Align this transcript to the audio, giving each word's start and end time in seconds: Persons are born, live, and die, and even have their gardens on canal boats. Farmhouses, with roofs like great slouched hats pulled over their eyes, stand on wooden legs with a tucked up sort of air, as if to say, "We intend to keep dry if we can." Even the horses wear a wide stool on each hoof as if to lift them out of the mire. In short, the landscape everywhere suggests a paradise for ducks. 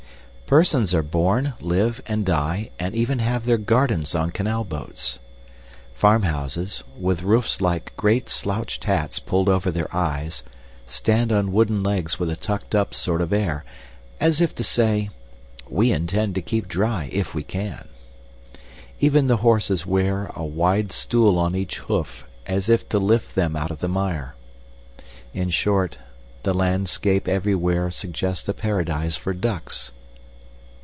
Persons 0.51 0.93
are 0.93 1.01
born, 1.01 1.53
live, 1.61 2.03
and 2.07 2.25
die, 2.25 2.71
and 2.77 2.93
even 2.93 3.19
have 3.19 3.45
their 3.45 3.57
gardens 3.57 4.13
on 4.13 4.31
canal 4.31 4.65
boats. 4.65 5.17
Farmhouses, 5.93 6.83
with 6.99 7.23
roofs 7.23 7.61
like 7.61 7.95
great 7.95 8.27
slouched 8.27 8.83
hats 8.83 9.17
pulled 9.17 9.47
over 9.47 9.71
their 9.71 9.87
eyes, 9.95 10.43
stand 10.85 11.31
on 11.31 11.53
wooden 11.53 11.81
legs 11.83 12.19
with 12.19 12.29
a 12.29 12.35
tucked 12.35 12.75
up 12.75 12.93
sort 12.93 13.21
of 13.21 13.31
air, 13.31 13.63
as 14.19 14.41
if 14.41 14.53
to 14.55 14.61
say, 14.61 15.09
"We 15.69 15.93
intend 15.93 16.35
to 16.35 16.41
keep 16.41 16.67
dry 16.67 17.07
if 17.13 17.33
we 17.33 17.43
can." 17.43 17.87
Even 18.99 19.27
the 19.27 19.37
horses 19.37 19.85
wear 19.85 20.31
a 20.35 20.43
wide 20.43 20.91
stool 20.91 21.39
on 21.39 21.55
each 21.55 21.77
hoof 21.77 22.25
as 22.45 22.67
if 22.67 22.89
to 22.89 22.97
lift 22.97 23.35
them 23.35 23.55
out 23.55 23.71
of 23.71 23.79
the 23.79 23.87
mire. 23.87 24.35
In 25.33 25.49
short, 25.49 25.97
the 26.43 26.53
landscape 26.53 27.29
everywhere 27.29 27.89
suggests 27.89 28.49
a 28.49 28.53
paradise 28.53 29.15
for 29.15 29.31
ducks. 29.33 29.93